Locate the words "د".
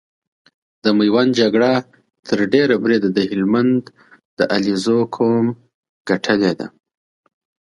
0.83-0.85, 3.13-3.19, 4.37-4.39